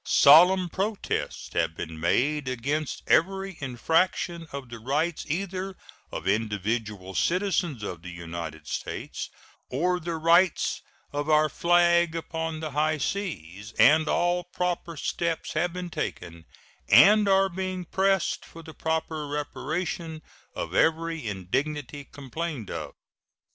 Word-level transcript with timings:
Solemn 0.03 0.67
protests 0.67 1.53
have 1.53 1.75
been 1.77 1.99
made 1.99 2.47
against 2.47 3.03
every 3.05 3.55
infraction 3.61 4.47
of 4.51 4.69
the 4.69 4.79
rights 4.79 5.27
either 5.29 5.77
of 6.11 6.27
individual 6.27 7.13
citizens 7.13 7.83
of 7.83 8.01
the 8.01 8.09
United 8.09 8.65
States 8.65 9.29
or 9.69 9.99
the 9.99 10.15
rights 10.15 10.81
of 11.13 11.29
our 11.29 11.49
flag 11.49 12.15
upon 12.15 12.61
the 12.61 12.71
high 12.71 12.97
seas, 12.97 13.73
and 13.77 14.07
all 14.07 14.45
proper 14.45 14.97
steps 14.97 15.53
have 15.53 15.71
been 15.71 15.91
taken 15.91 16.45
and 16.89 17.27
are 17.29 17.47
being 17.47 17.85
pressed 17.85 18.43
for 18.43 18.63
the 18.63 18.73
proper 18.73 19.27
reparation 19.27 20.23
of 20.55 20.73
every 20.73 21.27
indignity 21.27 22.05
complained 22.05 22.71
of. 22.71 22.93